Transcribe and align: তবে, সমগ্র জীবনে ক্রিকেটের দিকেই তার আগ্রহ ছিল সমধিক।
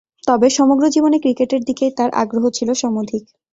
তবে, 0.23 0.47
সমগ্র 0.49 0.83
জীবনে 0.89 1.17
ক্রিকেটের 1.19 1.61
দিকেই 1.63 1.91
তার 1.97 2.09
আগ্রহ 2.21 2.43
ছিল 2.49 2.69
সমধিক। 2.73 3.23